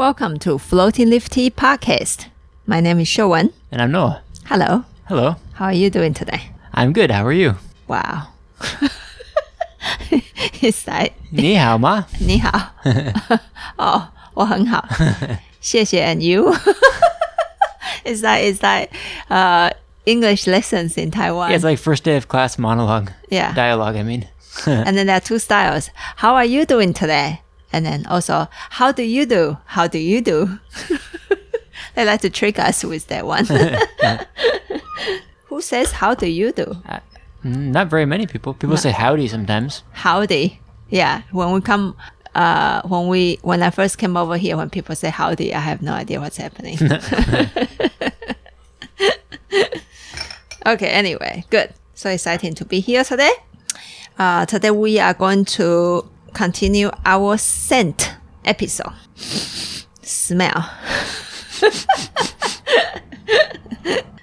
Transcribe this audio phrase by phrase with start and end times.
[0.00, 2.28] Welcome to Floating Leaf Tea Podcast.
[2.66, 3.52] My name is Shiuwen.
[3.70, 4.22] And I'm Noah.
[4.46, 4.86] Hello.
[5.08, 5.36] Hello.
[5.52, 6.52] How are you doing today?
[6.72, 7.10] I'm good.
[7.10, 7.56] How are you?
[7.86, 8.28] Wow.
[10.62, 12.06] it's like 你好吗？
[12.18, 12.72] 你好。
[13.76, 14.88] 哦，我很好。
[15.60, 16.50] 谢谢 and you.
[18.06, 18.88] Is that is that
[19.28, 19.68] uh
[20.06, 21.50] English lessons in Taiwan.
[21.50, 23.10] Yeah, it's like first day of class monologue.
[23.28, 23.52] Yeah.
[23.52, 24.26] Dialogue, I mean.
[24.66, 25.90] and then there are two styles.
[26.16, 27.42] How are you doing today?
[27.72, 29.58] And then also, how do you do?
[29.66, 30.58] How do you do?
[31.94, 33.46] they like to trick us with that one.
[35.46, 36.76] Who says how do you do?
[37.44, 38.54] Mm, Not very many people.
[38.54, 39.82] People say howdy sometimes.
[39.92, 40.60] Howdy.
[40.88, 41.22] Yeah.
[41.32, 41.96] When we come
[42.34, 45.82] uh when we when I first came over here when people say howdy, I have
[45.82, 46.78] no idea what's happening.
[50.66, 51.72] okay, anyway, good.
[51.94, 53.32] So exciting to be here today.
[54.18, 58.14] Uh today we are going to continue our scent
[58.44, 58.92] episode.
[60.02, 60.70] Smell.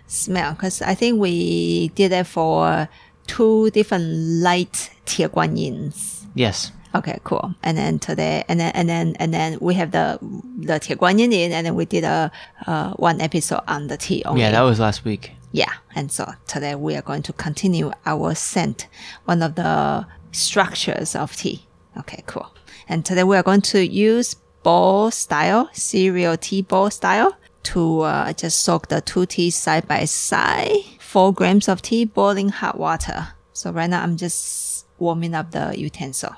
[0.08, 2.90] Smell, because I think we did it for
[3.28, 4.06] two different
[4.42, 5.32] light Tieguanyins.
[5.32, 6.26] Guan Yins.
[6.34, 6.72] Yes.
[6.96, 7.54] Okay, cool.
[7.64, 10.18] And then today, and then and then and then we have the
[10.58, 12.32] the Tieguanyin, Guan Yin, and then we did a
[12.66, 14.24] uh, one episode on the tea.
[14.26, 14.42] Only.
[14.42, 15.34] Yeah, that was last week.
[15.52, 18.88] Yeah, and so today we are going to continue our scent,
[19.26, 21.67] one of the structures of tea.
[22.00, 22.48] Okay, cool.
[22.88, 28.34] And today we are going to use bowl style, cereal tea bowl style, to uh,
[28.34, 30.84] just soak the two teas side by side.
[31.00, 33.30] Four grams of tea, boiling hot water.
[33.54, 36.36] So right now I'm just warming up the utensil.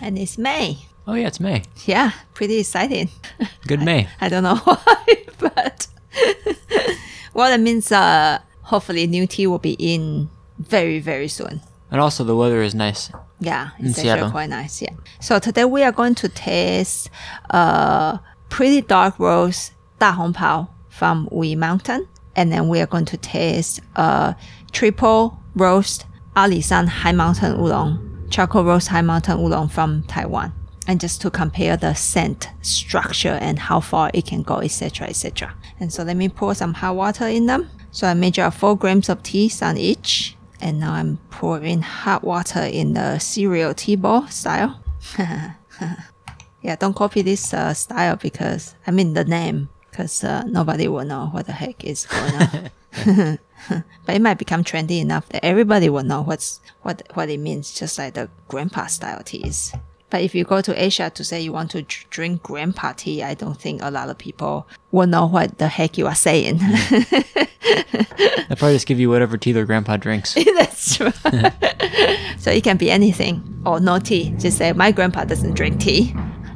[0.00, 0.78] And it's May.
[1.06, 1.62] Oh, yeah, it's May.
[1.84, 3.08] Yeah, pretty exciting.
[3.66, 4.08] Good May.
[4.20, 5.86] I don't know why, but
[7.34, 11.60] well, that means uh, hopefully new tea will be in very, very soon.
[11.90, 13.10] And also, the weather is nice.
[13.42, 14.80] Yeah, it's actually quite nice.
[14.80, 14.94] Yeah.
[15.20, 17.10] So today we are going to taste
[17.50, 23.04] uh, pretty dark roast da hong pao from Wuyi Mountain, and then we are going
[23.06, 24.34] to taste uh,
[24.70, 30.52] triple roast Alisan High Mountain Oolong, charcoal roast High Mountain Oolong from Taiwan,
[30.86, 35.52] and just to compare the scent structure and how far it can go, etc., etc.
[35.80, 37.68] And so let me pour some hot water in them.
[37.90, 40.36] So I measure four grams of tea on each.
[40.62, 44.80] And now I'm pouring hot water in the cereal tea bowl style.
[45.18, 51.04] yeah, don't copy this uh, style because, I mean the name, because uh, nobody will
[51.04, 53.38] know what the heck is going on.
[53.68, 57.72] but it might become trendy enough that everybody will know what's what what it means,
[57.72, 59.72] just like the grandpa style teas.
[60.10, 63.22] But if you go to Asia to say you want to dr- drink grandpa tea,
[63.22, 66.60] I don't think a lot of people will know what the heck you are saying.
[67.64, 70.34] I probably just give you whatever tea their grandpa drinks.
[70.56, 71.12] That's true.
[72.38, 74.34] so it can be anything or no tea.
[74.38, 76.14] Just say my grandpa doesn't drink tea.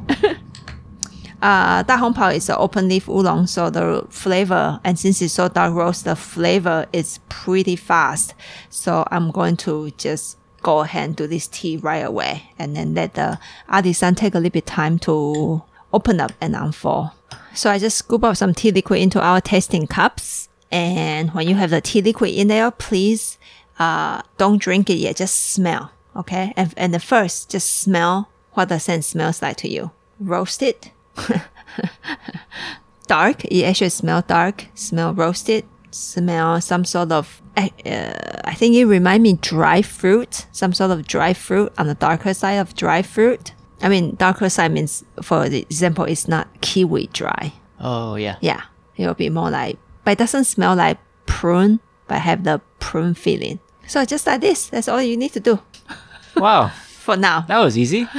[1.41, 5.33] uh, da Hong Pao is an open leaf oolong, so the flavor and since it's
[5.33, 8.33] so dark roast, the flavor is pretty fast.
[8.69, 12.93] So I'm going to just go ahead and do this tea right away, and then
[12.93, 15.61] let the Ali-san take a little bit time to
[15.93, 17.11] open up and unfold.
[17.53, 21.55] So I just scoop up some tea liquid into our tasting cups and when you
[21.55, 23.37] have the tea liquid in there, please
[23.79, 25.17] uh, don't drink it yet.
[25.17, 26.53] Just smell, okay?
[26.55, 29.91] And, and the first, just smell what the scent smells like to you.
[30.19, 30.91] Roasted,
[33.07, 33.45] dark.
[33.45, 34.65] It actually smell dark.
[34.73, 35.65] Smell roasted.
[35.91, 37.41] Smell some sort of.
[37.55, 40.47] Uh, I think it remind me dry fruit.
[40.51, 43.53] Some sort of dry fruit on the darker side of dry fruit.
[43.81, 47.53] I mean, darker side means, for example, it's not kiwi dry.
[47.79, 48.37] Oh, yeah.
[48.41, 48.61] Yeah,
[48.95, 53.13] it will be more like, but it doesn't smell like prune, but have the prune
[53.13, 53.59] feeling.
[53.87, 55.59] So just like this, that's all you need to do
[56.37, 56.69] Wow.
[56.69, 57.41] for now.
[57.41, 58.07] That was easy.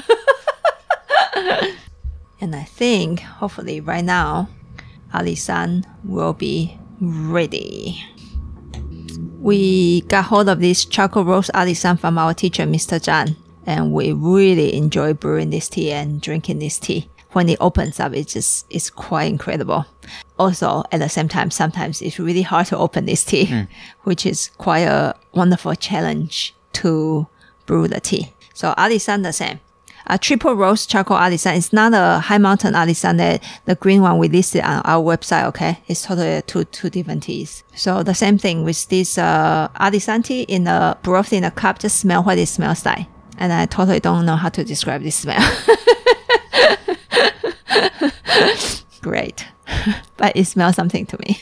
[2.40, 4.48] And I think, hopefully, right now,
[5.14, 8.04] Ali-san will be ready.
[9.40, 13.00] We got hold of this charcoal roast Ali-san from our teacher, Mr.
[13.00, 13.34] Zhang,
[13.66, 17.08] and we really enjoy brewing this tea and drinking this tea.
[17.32, 19.86] When it opens up, it just it's quite incredible.
[20.38, 23.66] Also, at the same time, sometimes it's really hard to open this tea,
[24.04, 27.26] which is quite a wonderful challenge to
[27.66, 28.32] brew the tea.
[28.54, 29.60] So Ali-san the same
[30.08, 31.56] a triple roast charcoal Ali-san.
[31.56, 33.18] It's not a high mountain Ali-san.
[33.18, 35.44] The, the green one we listed on our website.
[35.48, 37.62] Okay, it's totally two two different teas.
[37.74, 41.78] So the same thing with this uh, Ali-san tea in a broth in a cup.
[41.78, 43.06] Just smell what it smells like.
[43.36, 45.38] And I totally don't know how to describe this smell.
[49.02, 49.46] Great.
[50.16, 51.40] but it smells something to me.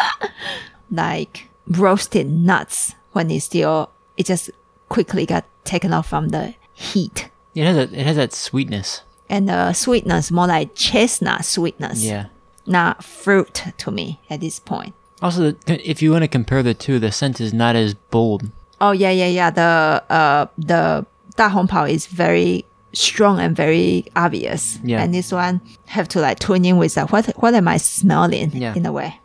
[0.90, 4.50] like roasted nuts when it's still, it just
[4.88, 7.30] quickly got taken off from the heat.
[7.54, 9.02] It has, a, it has that sweetness.
[9.28, 12.02] And the sweetness, more like chestnut sweetness.
[12.04, 12.26] Yeah.
[12.66, 14.94] Not fruit to me at this point.
[15.22, 18.50] Also, if you want to compare the two, the scent is not as bold.
[18.80, 19.50] Oh yeah, yeah, yeah.
[19.50, 21.06] The uh, the
[21.36, 24.78] da hong pao is very strong and very obvious.
[24.82, 25.02] Yeah.
[25.02, 28.50] And this one have to like tune in with like, what what am I smelling
[28.52, 28.74] Yeah.
[28.74, 29.20] in a way.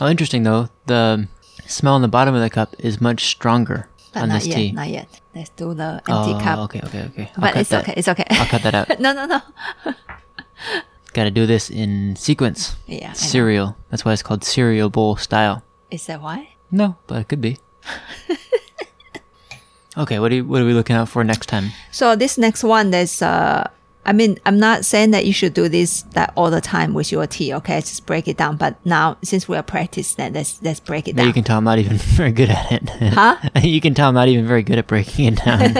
[0.00, 0.68] Oh, interesting though.
[0.86, 1.28] The
[1.66, 4.56] smell on the bottom of the cup is much stronger But on not this yet,
[4.56, 4.72] tea.
[4.72, 5.20] not yet.
[5.34, 6.58] Let's do the oh, empty oh, cup.
[6.66, 7.30] okay, okay, okay.
[7.36, 7.82] I'll But it's that.
[7.84, 8.24] okay, it's okay.
[8.30, 8.98] I'll cut that out.
[9.04, 9.40] no, no, no.
[11.12, 12.76] Got to do this in sequence.
[12.86, 13.12] Yeah.
[13.12, 13.76] Cereal.
[13.90, 15.62] That's why it's called cereal bowl style.
[15.90, 16.54] Is that why?
[16.70, 17.58] No, but it could be.
[19.96, 21.70] Okay, what are, you, what are we looking out for next time?
[21.90, 23.68] So this next one, there's uh,
[24.06, 27.12] I mean, I'm not saying that you should do this that all the time with
[27.12, 27.52] your tea.
[27.54, 28.56] Okay, just break it down.
[28.56, 31.28] But now, since we are practicing that, let's let's break it now down.
[31.28, 32.88] You can tell I'm not even very good at it.
[32.88, 33.36] Huh?
[33.62, 35.76] you can tell I'm not even very good at breaking it down.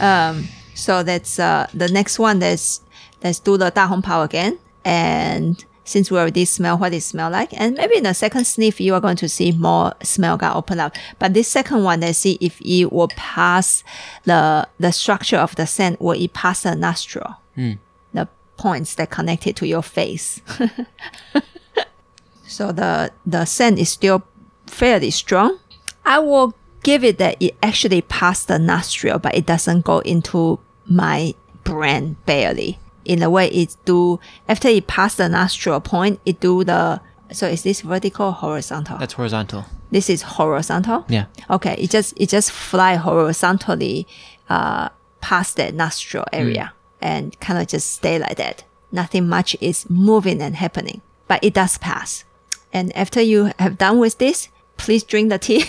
[0.00, 0.48] um.
[0.74, 2.40] So that's uh the next one.
[2.40, 2.80] That's
[3.22, 7.30] let's do the da hong pao again and since we already smell what it smell
[7.30, 10.56] like, and maybe in the second sniff you are going to see more smell got
[10.56, 10.94] open up.
[11.18, 13.84] But this second one, let's see if it will pass
[14.24, 16.00] the the structure of the scent.
[16.00, 17.36] Will it pass the nostril?
[17.54, 17.72] Hmm.
[18.12, 20.40] The points that connected to your face.
[22.46, 24.24] so the the scent is still
[24.66, 25.58] fairly strong.
[26.06, 30.60] I will give it that it actually passed the nostril, but it doesn't go into
[30.86, 31.34] my
[31.64, 32.78] brain barely.
[33.04, 34.18] In a way, it do
[34.48, 37.00] after it passed the nostril point, it do the.
[37.32, 38.98] So is this vertical or horizontal?
[38.98, 39.64] That's horizontal.
[39.90, 41.04] this is horizontal.
[41.08, 41.26] Yeah.
[41.50, 44.06] Okay, it just it just fly horizontally
[44.48, 44.88] uh,
[45.20, 48.64] past that nostril area and kind of just stay like that.
[48.92, 52.24] Nothing much is moving and happening, but it does pass.
[52.72, 55.64] And after you have done with this, please drink the tea,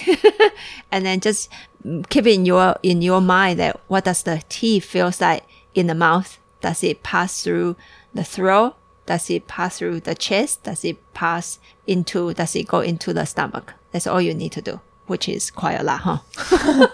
[0.92, 1.50] and then just
[1.86, 5.44] mm, keep it in your in your mind that what does the tea feels like
[5.74, 6.38] in the mouth?
[6.66, 7.76] Does it pass through
[8.12, 8.76] the throat?
[9.06, 10.64] Does it pass through the chest?
[10.64, 13.76] Does it pass into, does it go into the stomach?
[13.92, 16.88] That's all you need to do, which is quite a lot, huh?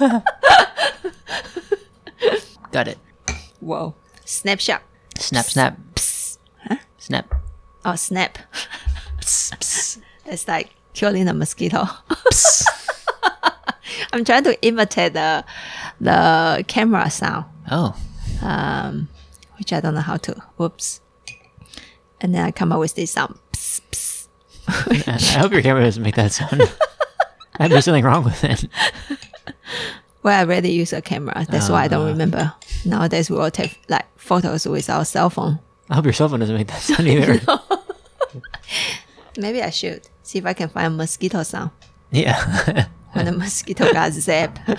[2.72, 2.98] Got it.
[3.60, 3.94] Whoa.
[4.24, 4.80] Snapshot.
[5.18, 5.78] Snap, snap.
[6.96, 7.34] Snap.
[7.84, 8.38] Oh, snap.
[9.18, 11.84] It's like killing a mosquito.
[14.14, 15.44] I'm trying to imitate the,
[16.00, 17.94] the camera sound, Oh.
[18.44, 19.08] Um,
[19.58, 20.34] which I don't know how to.
[20.56, 21.00] Whoops.
[22.20, 23.38] And then I come up with this sound.
[23.52, 24.28] Psst, psst.
[25.36, 26.62] I hope your camera doesn't make that sound.
[27.58, 28.66] Might be something wrong with it.
[30.24, 31.46] Well, I rarely use a camera.
[31.50, 32.10] That's why I don't uh.
[32.10, 32.52] remember.
[32.86, 35.60] Nowadays, we all take like photos with our cell phone.
[35.90, 37.40] I hope your cell phone doesn't make that sound either.
[39.38, 41.72] Maybe I should see if I can find a mosquito sound
[42.10, 42.86] yeah.
[43.12, 44.78] when the mosquito got zapped.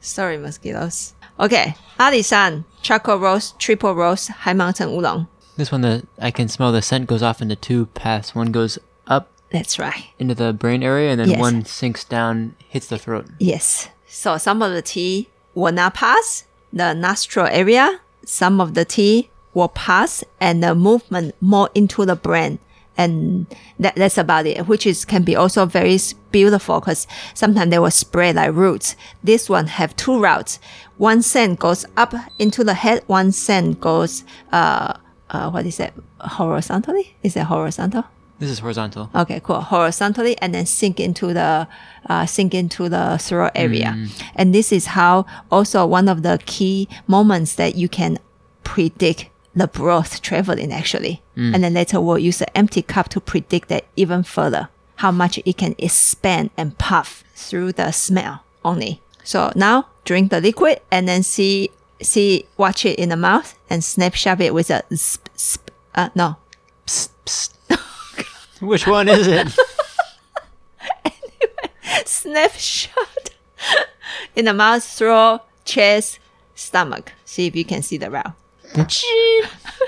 [0.00, 1.14] Sorry, mosquitoes.
[1.38, 5.28] Okay, Ali-san, charcoal roast, triple roast, high mountain oolong.
[5.56, 8.34] this one, the I can smell the scent goes off into two paths.
[8.34, 10.04] One goes up That's right.
[10.18, 11.38] into the brain area, and then Yes.
[11.40, 13.26] one sinks down, hits the throat.
[13.38, 13.88] Yes.
[14.06, 18.00] So some of the tea will not pass the nostril area.
[18.24, 22.58] Some of the tea will pass and the movement more into the brain.
[22.98, 23.46] And
[23.78, 25.98] that, that's about it, which is can be also very
[26.32, 28.96] beautiful because sometimes they will spread like roots.
[29.22, 30.58] This one have two routes.
[30.98, 33.02] One scent goes up into the head.
[33.06, 34.94] One scent goes, uh,
[35.30, 35.92] uh, what is it?
[36.20, 37.14] Horizontally?
[37.22, 38.04] Is it horizontal?
[38.38, 39.10] This is horizontal.
[39.14, 39.60] Okay, cool.
[39.60, 41.66] Horizontally and then sink into the
[42.06, 43.96] uh, sink into the throat area.
[44.34, 48.18] And this is how also one of the key moments that you can
[48.62, 51.22] predict the broth traveling actually.
[51.54, 55.38] And then later we'll use an empty cup to predict that even further, how much
[55.44, 59.00] it can expand and puff through the smell only.
[59.26, 63.82] So now drink the liquid and then see see watch it in the mouth and
[63.82, 65.66] snapshot it with a sp, sp,
[65.96, 66.36] uh, no
[66.86, 68.60] Psst, psst.
[68.60, 69.48] Which one is it?
[71.04, 73.30] Anyway, snapshot
[74.36, 76.20] in the mouth, throat, chest,
[76.54, 77.12] stomach.
[77.24, 78.32] See if you can see the route.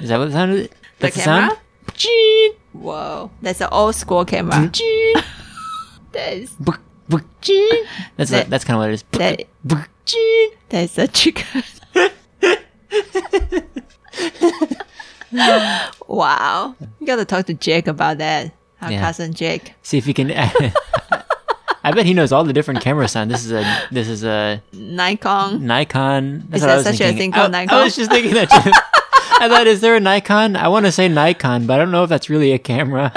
[0.00, 0.68] Is that what the sound is?
[0.99, 1.50] That's the, camera?
[1.50, 1.61] sound?
[2.73, 4.71] Whoa, that's an old school camera.
[6.12, 6.57] that is
[8.16, 9.04] That's That- that's kind of what it is.
[9.12, 9.44] that,
[10.68, 11.62] that's a chicken.
[16.08, 18.52] wow, you gotta talk to Jake about that.
[18.80, 19.00] Our Yeah.
[19.00, 19.74] cousin Jake.
[19.82, 20.30] See if he can.
[21.84, 23.30] I bet he knows all the different camera sound.
[23.30, 25.66] This is a this is a Nikon.
[25.66, 26.46] Nikon.
[26.48, 27.78] That's Is what I there was such a thing called I, Nikon?
[27.78, 28.72] I was just thinking that too.
[29.40, 30.56] I thought, is there a Nikon?
[30.56, 33.12] I want to say Nikon, but I don't know if that's really a camera.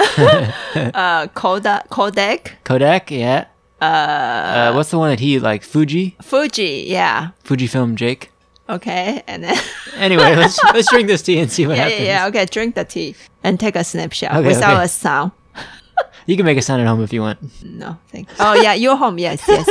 [0.94, 1.90] Uh, Kodak.
[1.90, 2.58] Kodak.
[2.62, 3.46] Kodak, yeah.
[3.82, 5.64] Uh, uh, what's the one that he like?
[5.64, 6.16] Fuji.
[6.22, 7.30] Fuji, yeah.
[7.42, 8.30] Fuji Film, Jake.
[8.68, 9.56] Okay, and then
[9.96, 12.00] anyway, let's let's drink this tea and see what yeah, happens.
[12.00, 14.84] Yeah, yeah, okay, drink the tea and take a snapshot okay, without okay.
[14.84, 15.32] a sound.
[16.26, 17.40] you can make a sound at home if you want.
[17.64, 18.32] No, thanks.
[18.38, 19.18] Oh yeah, you're home.
[19.18, 19.68] Yes, yes.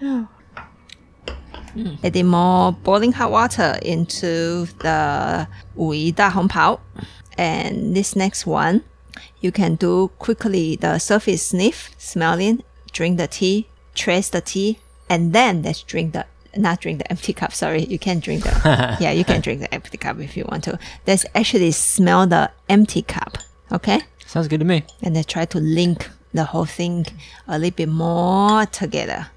[0.00, 0.28] mm.
[2.04, 6.80] Adding more boiling hot water into the Wuyi da hong pao,
[7.36, 8.82] and this next one,
[9.40, 15.32] you can do quickly the surface sniff, smelling, drink the tea, trace the tea, and
[15.32, 17.52] then let's drink the not drink the empty cup.
[17.52, 20.64] Sorry, you can drink the yeah, you can drink the empty cup if you want
[20.64, 20.78] to.
[21.06, 23.38] Let's actually smell the empty cup.
[23.70, 24.84] Okay Sounds good to me.
[25.02, 27.06] and then try to link the whole thing
[27.46, 29.28] a little bit more together.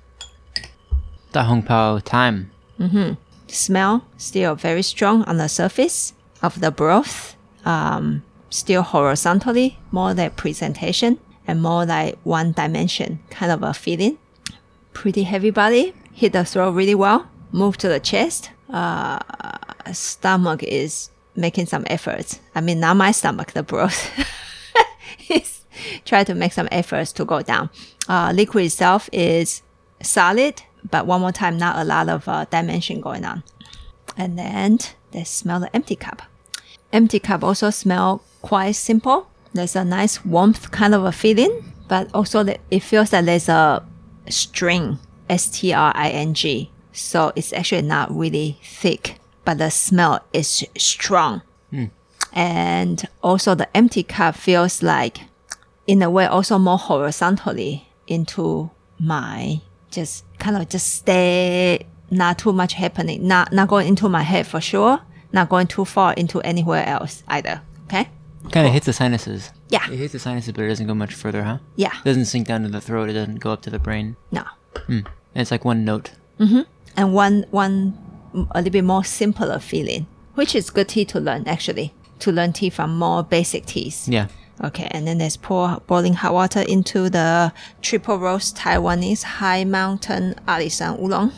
[1.31, 2.51] Da Hong Pao time.
[2.79, 3.13] Mm-hmm.
[3.47, 7.35] Smell still very strong on the surface of the broth,
[7.65, 14.17] um, still horizontally, more like presentation and more like one dimension kind of a feeling.
[14.93, 18.51] Pretty heavy body, hit the throat really well, move to the chest.
[18.69, 19.19] Uh,
[19.91, 22.39] stomach is making some efforts.
[22.55, 24.09] I mean, not my stomach, the broth.
[25.29, 25.61] is
[26.05, 27.69] try to make some efforts to go down.
[28.07, 29.61] Uh, liquid itself is
[30.01, 33.43] solid, but one more time, not a lot of uh, dimension going on.
[34.17, 34.79] And then
[35.13, 36.21] let's smell the empty cup.
[36.93, 39.27] Empty cup also smell quite simple.
[39.55, 43.47] There's a nice warmth kind of a feeling, but also that it feels that there's
[43.47, 43.85] a
[44.27, 46.71] string, S T R I N G.
[46.91, 51.41] So it's actually not really thick, but the smell is strong.
[51.69, 51.85] Hmm.
[52.33, 55.19] And also the empty cup feels like,
[55.87, 62.51] in a way, also more horizontally into my just kind of just stay, not too
[62.51, 64.99] much happening, not, not going into my head for sure,
[65.31, 67.61] not going too far into anywhere else either.
[67.85, 68.09] Okay.
[68.51, 69.51] Kind of hits the sinuses.
[69.69, 69.89] Yeah.
[69.91, 71.57] It hits the sinuses, but it doesn't go much further, huh?
[71.75, 71.91] Yeah.
[71.99, 73.09] It doesn't sink down to the throat.
[73.09, 74.15] It doesn't go up to the brain.
[74.31, 74.43] No.
[74.85, 74.99] Hmm.
[75.33, 76.11] And it's like one note.
[76.39, 76.61] Mm-hmm.
[76.97, 77.97] And one, one,
[78.51, 82.53] a little bit more simpler feeling, which is good tea to learn actually, to learn
[82.53, 84.07] tea from more basic teas.
[84.07, 84.27] Yeah.
[84.63, 90.35] Okay, and then let's pour boiling hot water into the triple roast Taiwanese high mountain
[90.47, 91.33] Alisan oolong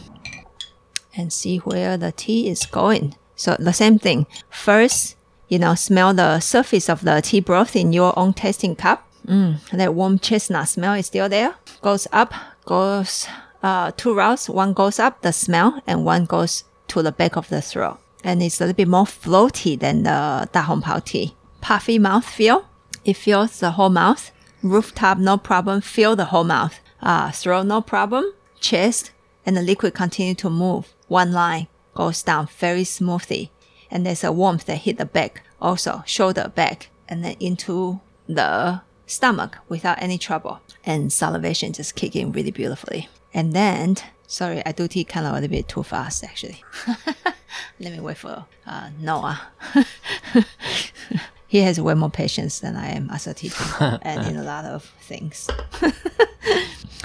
[1.15, 3.15] and see where the tea is going.
[3.35, 4.27] So the same thing.
[4.51, 5.16] First,
[5.47, 9.07] you know, smell the surface of the tea broth in your own tasting cup.
[9.25, 11.55] Mm, that warm chestnut smell is still there.
[11.81, 12.33] Goes up,
[12.65, 13.27] goes
[13.63, 14.49] uh, two routes.
[14.49, 17.99] One goes up, the smell, and one goes to the back of the throat.
[18.23, 21.35] And it's a little bit more floaty than the Da Hong Pao tea.
[21.61, 22.65] Puffy mouth feel.
[23.03, 24.31] It fills the whole mouth.
[24.63, 25.81] Rooftop, no problem.
[25.81, 26.79] Fill the whole mouth.
[27.01, 28.33] Uh, throat, no problem.
[28.59, 29.11] Chest,
[29.45, 30.93] and the liquid continue to move.
[31.07, 33.51] One line goes down very smoothly.
[33.89, 38.81] And there's a warmth that hit the back, also shoulder back, and then into the
[39.05, 40.61] stomach without any trouble.
[40.85, 43.09] And salivation just kick in really beautifully.
[43.33, 46.63] And then, sorry, I do tea kind of a little bit too fast actually.
[47.79, 49.41] Let me wait for uh, Noah.
[51.47, 53.63] he has way more patience than I am as a teacher
[54.01, 55.49] and in a lot of things.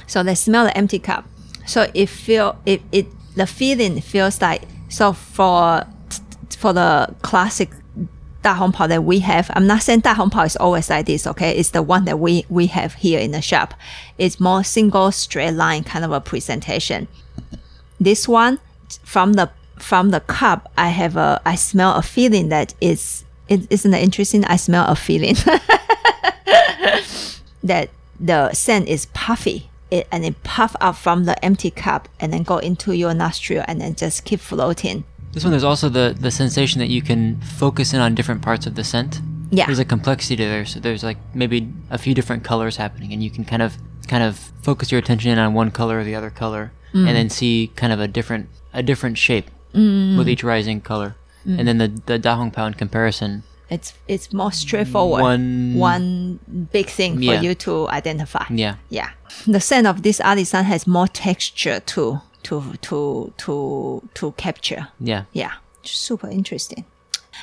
[0.06, 1.24] so they smell the empty cup.
[1.66, 5.86] So it feel it, it the feeling feels like so for
[6.54, 7.70] for the classic
[8.42, 9.50] Da Hong Pao that we have.
[9.54, 11.56] I'm not saying Da Hong Pao is always like this, okay?
[11.56, 13.74] It's the one that we, we have here in the shop.
[14.18, 17.06] It's more single straight line kind of a presentation.
[18.00, 18.58] This one
[19.04, 23.66] from the from the cup, I have a I smell a feeling that is it
[23.70, 24.44] isn't it interesting?
[24.44, 25.34] I smell a feeling
[27.62, 29.68] that the scent is puffy.
[29.90, 33.62] It, and it puff up from the empty cup and then go into your nostril
[33.68, 35.04] and then just keep floating.
[35.32, 38.66] This one, there's also the, the sensation that you can focus in on different parts
[38.66, 39.20] of the scent.
[39.50, 39.66] Yeah.
[39.66, 40.64] There's a complexity to there.
[40.66, 43.76] So there's like maybe a few different colors happening, and you can kind of
[44.08, 47.12] kind of focus your attention in on one color or the other color, and mm.
[47.12, 50.16] then see kind of a different a different shape mm.
[50.16, 51.16] with each rising color.
[51.46, 51.58] Mm.
[51.58, 55.22] And then the the Da Hong Pao in comparison, It's it's more straightforward.
[55.22, 56.38] One- one
[56.72, 58.44] big thing for you to identify.
[58.50, 59.10] yeah, Yeah.
[59.46, 64.88] The scent of this Ali-san has more texture to to to to to capture.
[65.00, 65.52] yeah, Yeah.
[65.84, 66.84] Super interesting.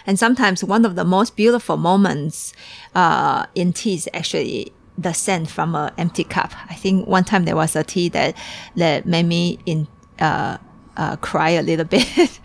[0.06, 2.54] And sometimes one of the most beautiful moments
[2.96, 6.52] uh, in tea is actually the scent from an empty cup.
[6.70, 8.36] I think one time there was a tea that
[8.76, 9.88] that made me in
[10.20, 10.58] uh,
[10.96, 12.40] uh, cry a little bit.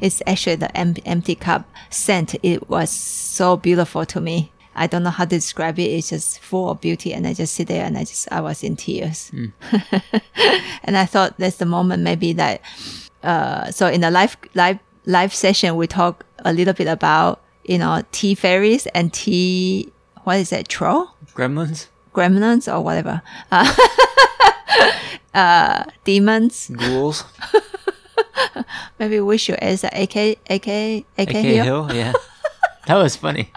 [0.00, 2.34] it's actually the em- empty cup scent.
[2.42, 4.52] It was so beautiful to me.
[4.74, 5.84] I don't know how to describe it.
[5.84, 8.62] It's just full of beauty, and I just sit there and I just I was
[8.62, 9.30] in tears.
[10.84, 12.60] and I thought that's the moment maybe that
[13.22, 17.78] uh, so in the live live live session we talk a little bit about you
[17.78, 19.92] know tea fairies and tea
[20.24, 23.74] what is that troll gremlins, gremlins or whatever uh,
[25.34, 27.24] uh, demons ghouls.
[28.98, 31.64] Maybe we should ask AK AK AK, AK Hill.
[31.64, 32.12] Hill, yeah.
[32.86, 33.50] that was funny.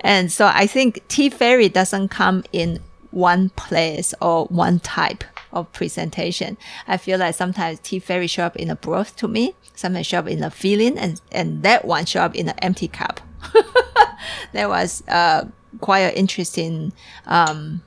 [0.00, 5.70] And so I think tea fairy doesn't come in one place or one type of
[5.72, 6.56] presentation.
[6.88, 10.20] I feel like sometimes tea fairy show up in a broth to me, sometimes show
[10.20, 13.20] up in a feeling, and, and that one show up in an empty cup.
[14.52, 15.44] that was uh,
[15.80, 16.92] quite an interesting
[17.26, 17.82] um,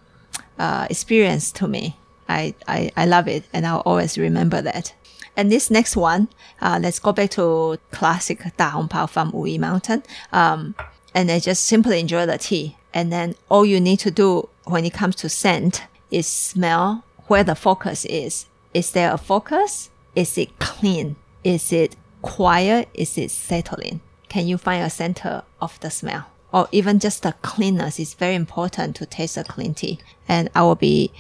[0.59, 1.97] uh, experience to me.
[2.29, 4.93] I, I, I love it, and I'll always remember that.
[5.37, 6.29] And this next one,
[6.61, 10.03] uh, let's go back to classic Da Hong Pao from Wuyi Mountain.
[10.31, 10.75] Um,
[11.15, 12.75] and I just simply enjoy the tea.
[12.93, 17.43] And then all you need to do when it comes to scent is smell where
[17.43, 18.45] the focus is.
[18.73, 19.89] Is there a focus?
[20.13, 21.15] Is it clean?
[21.43, 22.89] Is it quiet?
[22.93, 24.01] Is it settling?
[24.27, 26.25] Can you find a center of the smell?
[26.51, 29.99] Or even just the cleanness is very important to taste a clean tea.
[30.27, 31.11] And I will be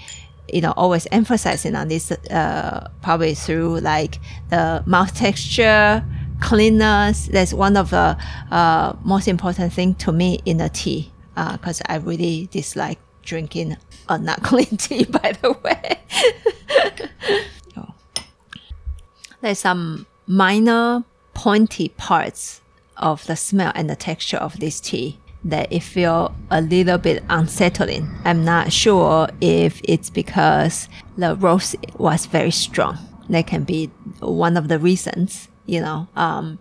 [0.51, 6.05] you know always emphasizing on this uh, probably through like the mouth texture
[6.41, 8.17] cleanness that's one of the
[8.51, 11.11] uh, most important thing to me in a tea
[11.53, 13.75] because i really dislike drinking
[14.09, 15.99] a not clean tea by the way
[17.77, 17.93] Oh.
[19.41, 22.61] there's some minor pointy parts
[22.97, 27.23] of the smell and the texture of this tea that it feel a little bit
[27.29, 28.09] unsettling.
[28.23, 32.97] I'm not sure if it's because the roast was very strong.
[33.29, 36.07] That can be one of the reasons, you know.
[36.15, 36.59] Um,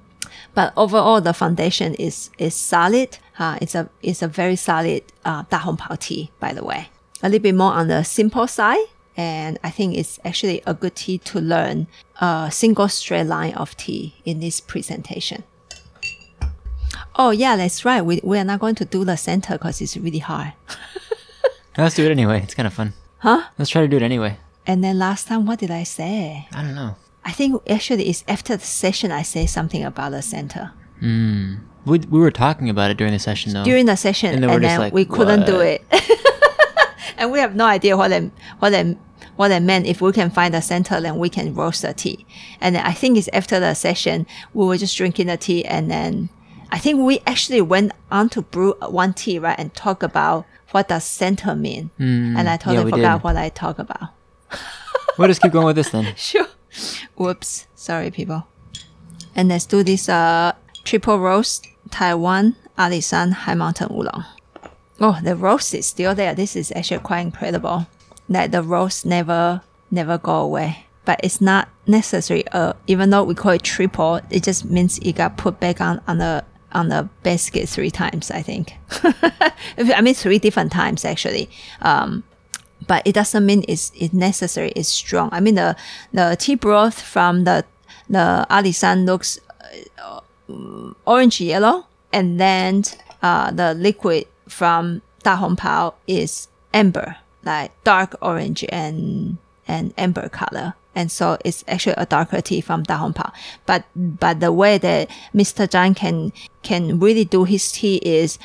[0.54, 3.18] but overall, the foundation is is solid.
[3.38, 6.88] Uh, it's a it's a very solid uh, Da Hong Pao tea, by the way.
[7.22, 10.94] A little bit more on the simple side, and I think it's actually a good
[10.94, 11.86] tea to learn
[12.20, 15.44] a single straight line of tea in this presentation.
[17.16, 18.02] Oh yeah, that's right.
[18.02, 20.52] We we are not going to do the center because it's really hard.
[21.76, 22.40] Let's do it anyway.
[22.42, 22.92] It's kind of fun.
[23.18, 23.42] Huh?
[23.58, 24.36] Let's try to do it anyway.
[24.66, 26.46] And then last time, what did I say?
[26.52, 26.94] I don't know.
[27.24, 30.72] I think actually it's after the session I say something about the center.
[31.00, 31.54] Hmm.
[31.86, 33.64] We, we were talking about it during the session though.
[33.64, 35.84] During the session, And and, then like, we couldn't do it.
[37.18, 38.96] and we have no idea what it, what it,
[39.36, 39.86] what it meant.
[39.86, 42.24] If we can find the center, then we can roast the tea.
[42.60, 46.30] And I think it's after the session, we were just drinking the tea and then
[46.70, 49.56] I think we actually went on to brew one tea, right?
[49.58, 51.90] And talk about what does center mean.
[51.98, 52.36] Hmm.
[52.36, 53.24] and I totally we forgot did.
[53.24, 54.08] what I talk about.
[55.18, 56.12] we'll just keep going with this then.
[56.16, 56.46] Sure.
[57.16, 57.66] Whoops.
[57.74, 58.46] Sorry, people.
[59.34, 60.52] And let's do this uh
[60.84, 64.24] triple roast Taiwan Alisan High Mountain Oolong.
[65.00, 66.34] Oh, the roast is still there.
[66.34, 67.86] This is actually quite incredible.
[68.28, 70.86] That the roast never never go away.
[71.04, 72.46] But it's not necessary.
[72.48, 76.00] Uh, even though we call it triple, it just means it got put back on
[76.06, 78.30] on the on the basket three times.
[78.30, 78.74] I think.
[79.78, 81.50] I mean, three different times actually.
[81.82, 82.24] Um,
[82.86, 84.72] but it doesn't mean it's, it's necessary.
[84.76, 85.28] It's strong.
[85.32, 85.76] I mean, the
[86.12, 87.64] the tea broth from the
[88.08, 89.40] the alisan looks
[89.98, 90.20] uh,
[91.06, 92.84] orange yellow, and then
[93.22, 100.28] uh, the liquid from Da Hong Pao is amber, like dark orange and and amber
[100.28, 100.74] color.
[100.96, 103.32] And so it's actually a darker tea from Da Hong Pao.
[103.66, 105.66] But but the way that Mr.
[105.66, 108.38] Zhang can can really do his tea is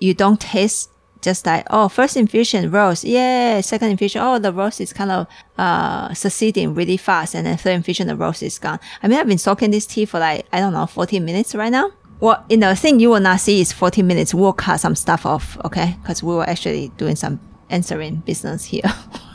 [0.00, 0.90] you don't taste
[1.24, 3.02] just like oh first infusion rose.
[3.04, 4.20] Yeah second infusion.
[4.22, 5.26] Oh the rose is kind of
[5.58, 7.34] uh succeeding really fast.
[7.34, 8.78] And then third infusion the rose is gone.
[9.02, 11.70] I mean i've been soaking this tea for like i don't know 14 minutes right
[11.70, 11.90] now.
[12.20, 14.34] Well in the thing you will not see is 14 minutes.
[14.34, 15.96] We'll cut some stuff off okay?
[16.02, 18.82] Because we were actually doing some answering business here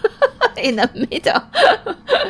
[0.58, 1.41] in the middle.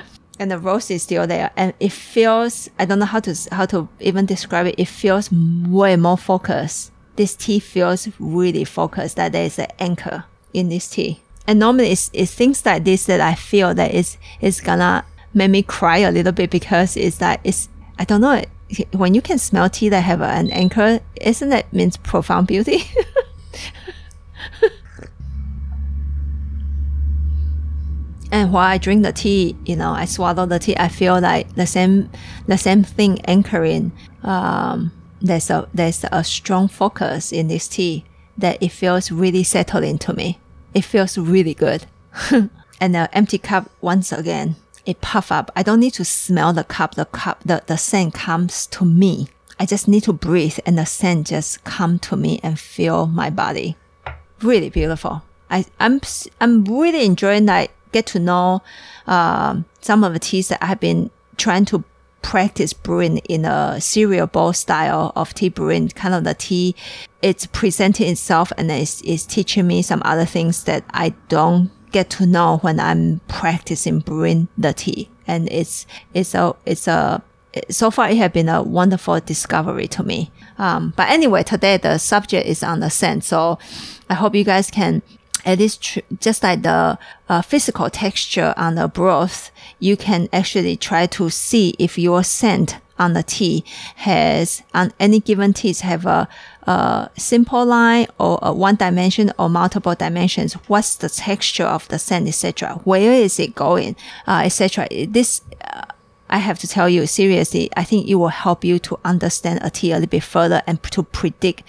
[0.41, 1.51] And the rose is still there.
[1.57, 4.75] And it feels i don't know how to how to even describe it.
[4.77, 10.23] It feels way more focused this tea feels really focused that there is an anchor
[10.53, 14.61] in this tea and normally it's, it's things like this that i feel that is
[14.61, 15.03] gonna
[15.33, 18.41] make me cry a little bit because it's like it's i don't know
[18.93, 22.83] when you can smell tea that have an anchor isn't that means profound beauty
[28.31, 30.77] And while I drink the tea, you know, I swallow the tea.
[30.77, 32.11] I feel like the same,
[32.45, 33.91] the same thing anchoring.
[34.21, 38.05] Um, there's a there's a strong focus in this tea
[38.37, 40.39] that it feels really settling to me.
[40.73, 41.85] It feels really good.
[42.31, 44.55] and the empty cup once again,
[44.85, 45.51] it puff up.
[45.55, 46.95] I don't need to smell the cup.
[46.95, 49.27] The cup, the the scent comes to me.
[49.59, 53.29] I just need to breathe, and the scent just come to me and fill my
[53.29, 53.75] body.
[54.41, 55.23] Really beautiful.
[55.49, 56.01] I I'm
[56.39, 58.61] I'm really enjoying like get to know
[59.07, 61.83] um, some of the teas that I've been trying to
[62.21, 65.89] practice brewing in a cereal bowl style of tea brewing.
[65.89, 66.75] Kind of the tea,
[67.21, 72.09] it's presenting itself and it's, it's teaching me some other things that I don't get
[72.11, 75.09] to know when I'm practicing brewing the tea.
[75.27, 77.21] And it's it's a it's a
[77.69, 80.31] so far it has been a wonderful discovery to me.
[80.57, 83.23] Um, but anyway, today the subject is on the scent.
[83.23, 83.57] So
[84.09, 85.01] I hope you guys can
[85.45, 86.97] at least tr- just like the
[87.27, 92.77] uh, physical texture on the broth, you can actually try to see if your scent
[92.97, 93.63] on the tea
[93.95, 96.27] has on any given teas have a,
[96.63, 100.53] a simple line or a one dimension or multiple dimensions.
[100.67, 102.81] What's the texture of the scent, etc.
[102.83, 103.95] Where is it going,
[104.27, 104.87] uh, etc.
[105.07, 105.85] This uh,
[106.29, 109.69] I have to tell you seriously, I think it will help you to understand a
[109.69, 111.63] tea a little bit further and to predict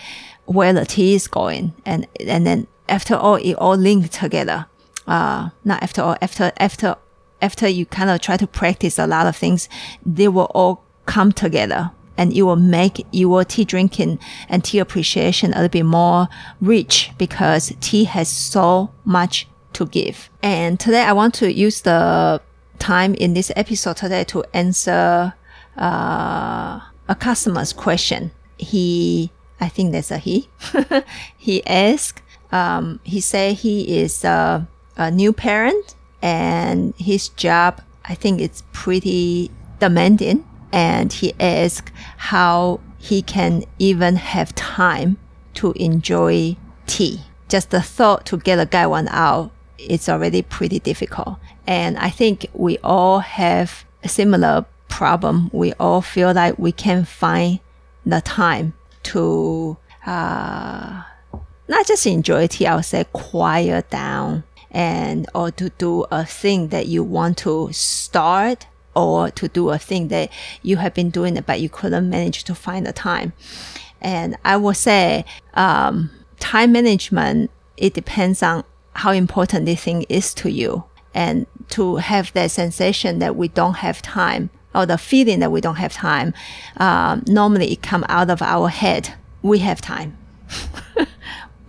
[0.45, 1.73] where the tea is going.
[1.87, 4.67] And, and then after all, it all linked together.
[5.07, 6.97] Uh, not after all, after, after,
[7.41, 9.69] after you kind of try to practice a lot of things,
[10.05, 15.53] they will all come together and it will make your tea drinking and tea appreciation
[15.53, 16.29] a little bit more
[16.61, 20.29] rich because tea has so much to give.
[20.43, 22.43] And today I want to use the
[22.79, 25.33] time in this episode today to answer
[25.79, 28.33] uh, a customer's question.
[28.59, 30.49] He, I think that's a he.
[31.39, 32.23] he asked,
[32.53, 38.63] um, he said he is a, a new parent and his job, I think it's
[38.73, 40.45] pretty demanding.
[40.73, 45.19] And he asked how he can even have time
[45.55, 47.23] to enjoy tea.
[47.49, 51.39] Just the thought to get a gaiwan out, it's already pretty difficult.
[51.67, 55.51] And I think we all have a similar problem.
[55.53, 57.61] We all feel like we can't find
[58.07, 61.03] the time to uh,
[61.71, 66.69] not just enjoy tea, I would say quiet down and or to do a thing
[66.69, 70.31] that you want to start or to do a thing that
[70.63, 73.33] you have been doing it but you couldn't manage to find the time.
[74.01, 80.35] And I would say um, time management it depends on how important this thing is
[80.35, 85.39] to you and to have that sensation that we don't have time or the feeling
[85.39, 86.35] that we don't have time,
[86.79, 89.15] um, normally it come out of our head.
[89.43, 90.17] We have time.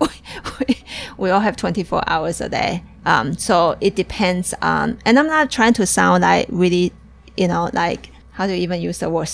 [1.18, 2.84] we, all have 24 hours a day.
[3.06, 6.92] Um, so it depends on, and I'm not trying to sound like really,
[7.38, 9.30] you know, like, how do you even use the word,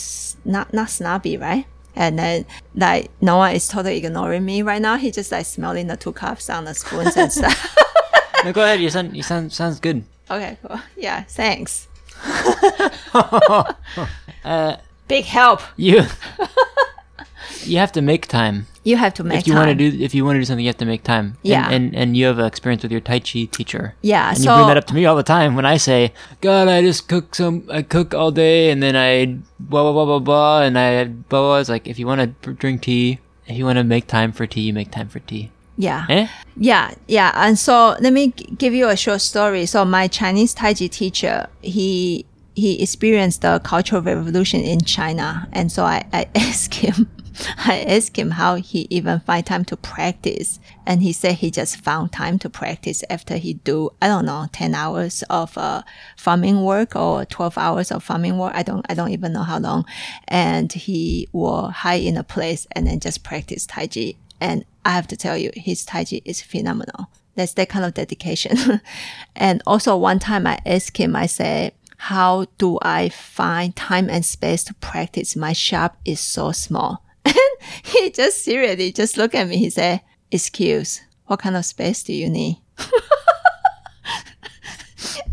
[0.46, 1.66] not, not snobby, right?
[1.96, 4.98] And then like Noah is totally ignoring me right now.
[4.98, 7.76] He just like smelling the two cups on the spoons and stuff.
[8.46, 8.80] no, go ahead.
[8.80, 10.04] You sound you sound sounds good.
[10.30, 10.80] Okay, cool.
[10.96, 11.88] Yeah, thanks.
[14.46, 14.78] uh,
[15.08, 15.62] Big help.
[15.78, 16.04] You
[17.64, 18.68] you have to make time.
[18.88, 19.67] You have to make if you time.
[19.67, 21.36] want to do if you want to do something, you have to make time.
[21.43, 21.65] Yeah.
[21.65, 23.95] And and, and you have experience with your Tai Chi teacher.
[24.02, 24.30] Yeah.
[24.30, 26.69] And so you bring that up to me all the time when I say, God,
[26.69, 30.19] I just cook some, I cook all day, and then I blah blah blah blah
[30.19, 31.58] blah, and I blah blah.
[31.58, 34.47] It's like if you want to drink tea, if you want to make time for
[34.47, 35.52] tea, you make time for tea.
[35.76, 36.06] Yeah.
[36.10, 36.28] Eh?
[36.56, 37.32] Yeah, yeah.
[37.36, 39.65] And so let me g- give you a short story.
[39.65, 45.71] So my Chinese Tai Chi teacher, he he experienced the Cultural Revolution in China, and
[45.71, 47.10] so I, I asked him,
[47.58, 51.78] I asked him how he even find time to practice, and he said he just
[51.78, 55.84] found time to practice after he do I don't know ten hours of uh,
[56.15, 58.54] farming work or twelve hours of farming work.
[58.56, 59.86] I don't I don't even know how long,
[60.28, 64.17] and he will hide in a place and then just practice Taiji.
[64.39, 67.10] And I have to tell you, his Taiji is phenomenal.
[67.36, 68.82] That's that kind of dedication.
[69.36, 74.23] and also one time I asked him, I said, how do I find time and
[74.23, 75.36] space to practice?
[75.36, 77.04] My shop is so small.
[77.28, 77.36] And
[77.84, 79.58] he just seriously just looked at me.
[79.58, 82.62] He said, excuse, what kind of space do you need?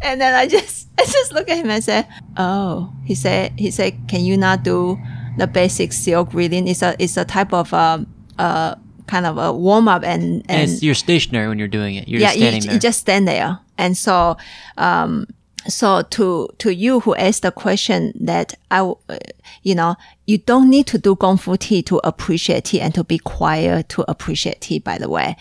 [0.02, 3.70] and then I just, I just look at him and said, oh, he said, he
[3.70, 4.98] said, can you not do
[5.38, 6.68] the basic silk reeling?
[6.68, 8.07] It's a, it's a type of, um,
[8.38, 8.74] uh,
[9.07, 12.09] kind of a warm up and, And, and you're stationary when you're doing it.
[12.09, 12.74] You're yeah, just standing you, there.
[12.74, 13.59] you just stand there.
[13.76, 14.37] And so,
[14.78, 15.26] um,
[15.68, 19.18] so to to you who asked the question that I, uh,
[19.62, 19.96] you know,
[20.27, 23.88] you don't need to do gong fu tea to appreciate tea and to be quiet
[23.90, 24.79] to appreciate tea.
[24.79, 25.37] By the way,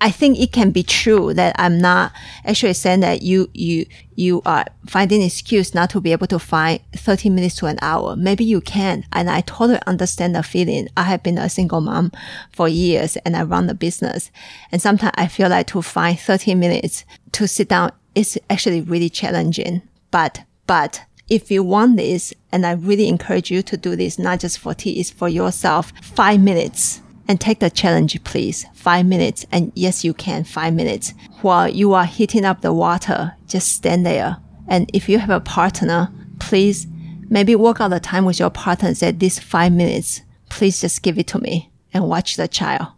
[0.00, 2.12] I think it can be true that I'm not
[2.44, 3.86] actually saying that you you
[4.16, 8.14] you are finding excuse not to be able to find 30 minutes to an hour.
[8.14, 10.88] Maybe you can, and I totally understand the feeling.
[10.96, 12.12] I have been a single mom
[12.52, 14.30] for years, and I run the business,
[14.70, 19.08] and sometimes I feel like to find 30 minutes to sit down is actually really
[19.08, 19.82] challenging.
[20.10, 24.40] But but if you want this, and I really encourage you to do this, not
[24.40, 25.92] just for tea, it's for yourself.
[26.02, 28.66] Five minutes and take the challenge, please.
[28.74, 29.46] Five minutes.
[29.50, 30.44] And yes, you can.
[30.44, 31.14] Five minutes.
[31.40, 34.36] While you are heating up the water, just stand there.
[34.68, 36.86] And if you have a partner, please
[37.30, 41.02] maybe work out the time with your partner and say, this five minutes, please just
[41.02, 42.88] give it to me and watch the child.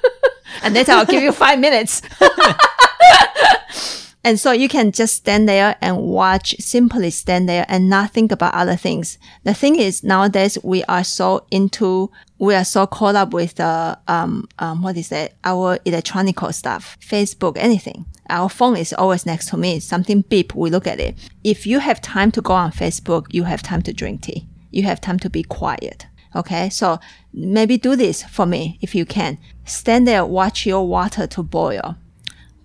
[0.62, 2.02] and then I'll give you five minutes.
[4.26, 8.32] And so you can just stand there and watch, simply stand there and not think
[8.32, 9.18] about other things.
[9.42, 13.98] The thing is nowadays we are so into, we are so caught up with the,
[14.08, 15.34] um, um, what is that?
[15.44, 18.06] Our electronical stuff, Facebook, anything.
[18.30, 19.78] Our phone is always next to me.
[19.78, 21.16] Something beep, we look at it.
[21.44, 24.48] If you have time to go on Facebook, you have time to drink tea.
[24.70, 26.06] You have time to be quiet.
[26.34, 26.70] Okay.
[26.70, 26.98] So
[27.34, 29.36] maybe do this for me if you can.
[29.66, 31.96] Stand there, watch your water to boil.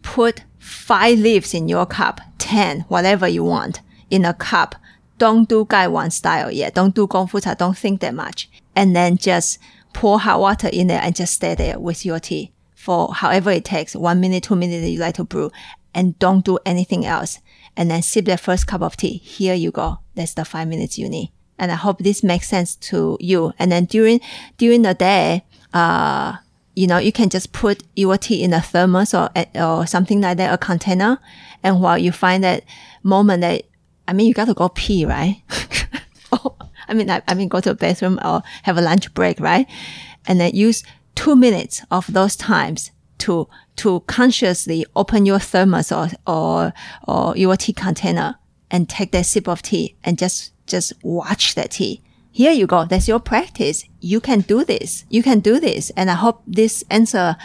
[0.02, 4.76] Put five leaves in your cup, 10, whatever you want in a cup.
[5.18, 6.76] Don't do Gai Wan style yet.
[6.76, 7.54] Don't do Gong Fu Cha.
[7.54, 8.50] Don't think that much.
[8.76, 9.60] And then just
[9.94, 13.66] pour hot water in there and just stay there with your tea for however it
[13.66, 15.52] takes, one minute, two minutes that you like to brew.
[15.94, 17.40] And don't do anything else.
[17.76, 19.18] And then sip that first cup of tea.
[19.18, 20.00] Here you go.
[20.16, 21.32] That's the five minutes you need.
[21.58, 23.52] And I hope this makes sense to you.
[23.60, 24.22] And then during,
[24.58, 26.38] during the day, uh,
[26.80, 30.38] you know, you can just put your tea in a thermos or, or something like
[30.38, 31.20] that, a container.
[31.62, 32.64] And while you find that
[33.04, 33.64] moment that,
[34.08, 35.44] I mean, you got to go pee, right?
[36.32, 36.56] oh,
[36.88, 39.68] I mean, I, I mean, go to the bathroom or have a lunch break, right?
[40.26, 46.08] And then use two minutes of those times to, to consciously open your thermos or,
[46.26, 46.72] or,
[47.06, 48.40] or your tea container
[48.72, 52.86] and take that sip of tea and just, just watch that tea here you go.
[52.86, 53.84] That's your practice.
[54.02, 55.04] You can do this.
[55.10, 55.90] You can do this.
[55.98, 57.36] And I hope this answer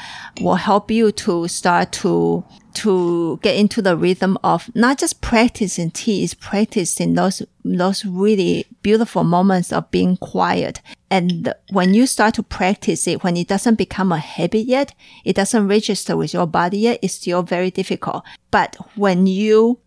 [0.40, 2.44] will help you to start to,
[2.74, 8.66] to get into the rhythm of not just practicing tea, is practicing those, those really
[8.82, 10.82] beautiful moments of being quiet.
[11.10, 14.94] And when you start to practice it, when it doesn't become a habit yet,
[15.24, 18.22] it doesn't register with your body yet, it's still very difficult.
[18.50, 19.80] But when you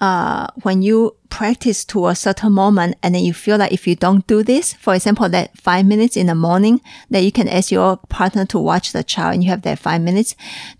[0.00, 3.96] uh, when you practice to a certain moment and then you feel like if you
[3.96, 6.80] don't do this, for example, that five minutes in the morning
[7.10, 10.00] that you can ask your partner to watch the child and you have that five
[10.00, 10.34] minutes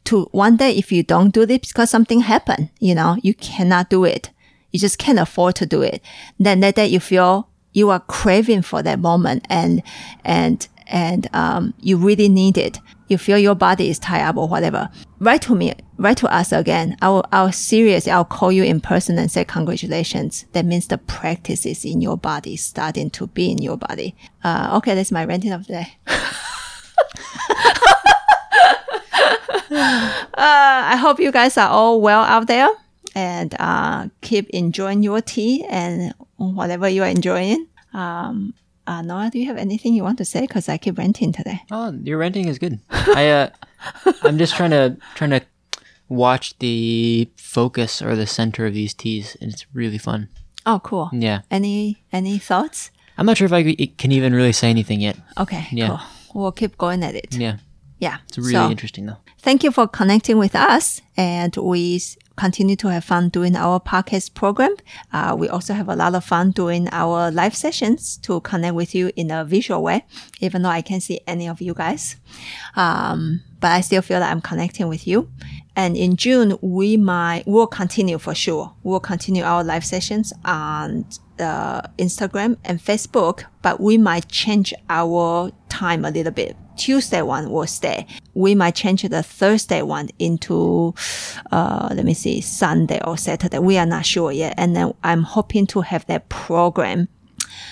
[0.05, 3.91] to one day, if you don't do this because something happened, you know, you cannot
[3.91, 4.31] do it.
[4.71, 6.03] You just can't afford to do it.
[6.39, 9.83] Then that day you feel you are craving for that moment and,
[10.25, 14.49] and, and, um, you really need it you feel your body is tired up or
[14.49, 16.97] whatever, write to me, write to us again.
[17.01, 20.47] I'll, I'll seriously, I'll call you in person and say congratulations.
[20.53, 24.15] That means the practice is in your body, starting to be in your body.
[24.43, 25.97] Uh, okay, that's my ranting of the day.
[29.69, 32.69] uh, I hope you guys are all well out there
[33.15, 37.67] and uh, keep enjoying your tea and whatever you are enjoying.
[37.93, 38.53] Um,
[38.87, 40.43] uh, Noah, do you have anything you want to say?
[40.43, 41.61] Because I keep ranting today.
[41.71, 42.79] Oh, your ranting is good.
[42.91, 43.51] I uh,
[44.23, 45.43] I'm just trying to trying to
[46.09, 50.29] watch the focus or the center of these teas, and it's really fun.
[50.65, 51.11] Oh, cool.
[51.13, 51.43] Yeah.
[51.51, 52.91] Any any thoughts?
[53.19, 53.63] I'm not sure if I
[53.99, 55.17] can even really say anything yet.
[55.39, 55.67] Okay.
[55.71, 55.89] Yeah.
[55.89, 56.01] Cool.
[56.43, 57.35] We'll keep going at it.
[57.35, 57.57] Yeah.
[57.99, 58.19] Yeah.
[58.29, 59.17] It's really So, interesting though.
[59.39, 62.01] Thank you for connecting with us, and we
[62.37, 64.75] continue to have fun doing our podcast program.
[65.13, 68.95] Uh, we also have a lot of fun doing our live sessions to connect with
[68.95, 70.05] you in a visual way,
[70.41, 72.17] even though I can't see any of you guys.
[72.77, 75.31] Um, but I still feel that I'm connecting with you.
[75.75, 78.75] And in June, we might, we'll continue for sure.
[78.83, 81.07] We'll continue our live sessions on
[81.39, 86.57] uh, Instagram and Facebook, but we might change our time a little bit.
[86.77, 88.07] Tuesday one will stay.
[88.35, 90.95] We might change the Thursday one into,
[91.51, 93.59] uh, let me see, Sunday or Saturday.
[93.59, 94.55] We are not sure yet.
[94.57, 97.09] And then I'm hoping to have that program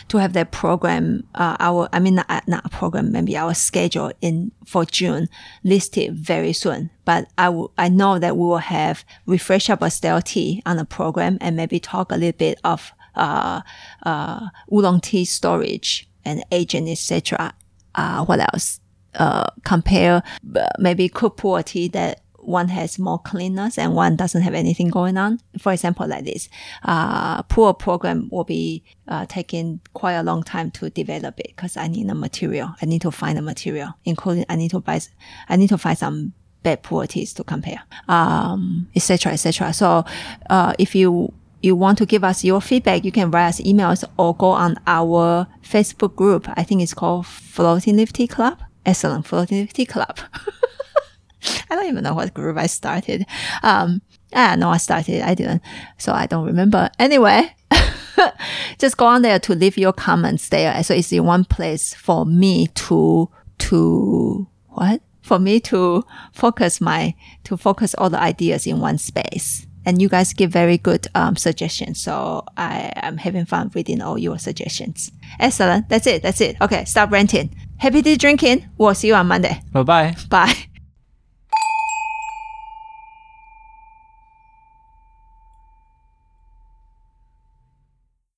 [0.09, 4.51] to have that program, uh, our, I mean, not, not program, maybe our schedule in
[4.65, 5.29] for June
[5.63, 6.91] listed very soon.
[7.05, 10.77] But I will- I know that we will have refresh up a stale tea on
[10.77, 13.61] the program and maybe talk a little bit of, uh,
[14.05, 17.55] uh, oolong tea storage and aging, etc.
[17.95, 18.81] Uh, what else?
[19.15, 20.23] Uh, compare
[20.57, 24.89] uh, maybe cooked pu'er tea that one has more cleanness and one doesn't have anything
[24.89, 25.41] going on.
[25.59, 26.49] For example, like this,
[26.83, 31.77] uh, pu'er program will be uh, taking quite a long time to develop it because
[31.77, 32.75] I need the material.
[32.81, 35.01] I need to find the material, including I need to buy,
[35.49, 39.73] I need to find some bad pu'er teas to compare, um, etc., etc.
[39.73, 40.05] So,
[40.51, 44.05] uh, if you you want to give us your feedback, you can write us emails
[44.19, 46.47] or go on our Facebook group.
[46.57, 48.61] I think it's called Floating Leaf Tea Club.
[48.87, 49.27] Excellent,
[49.73, 50.19] Tea Club.
[51.71, 53.27] I don't even know what group I started.
[53.63, 55.23] Um, I know I started.
[55.23, 55.63] I didn't,
[55.99, 56.91] so I don't remember.
[56.99, 57.55] Anyway,
[58.79, 60.83] just go on there to leave your comments there.
[60.83, 65.03] So it's in one place for me to to what?
[65.23, 69.67] For me to focus my to focus all the ideas in one space.
[69.87, 72.01] And you guys give very good um, suggestions.
[72.01, 75.13] So I am having fun reading all your suggestions.
[75.39, 75.91] Excellent.
[75.91, 76.23] That's it.
[76.23, 76.57] That's it.
[76.63, 76.87] Okay.
[76.87, 77.55] Stop ranting.
[77.79, 78.69] Happy tea drinking.
[78.79, 79.61] We'll see you on Monday.
[79.73, 80.17] Bye bye.
[80.29, 80.55] Bye.